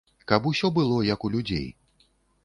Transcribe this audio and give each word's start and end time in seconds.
Каб 0.29 0.45
усё 0.51 0.71
было 0.77 0.95
як 1.09 1.27
у 1.29 1.31
людзей. 1.35 1.67